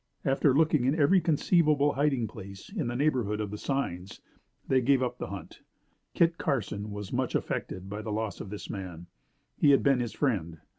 [0.25, 4.19] After looking in every conceivable hiding place in the neighborhood of the signs,
[4.67, 5.61] they gave up the hunt.
[6.15, 9.05] Kit Carson was much affected by the loss of this man.
[9.59, 10.57] He had been his friend.